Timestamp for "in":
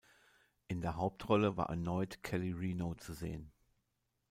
0.67-0.81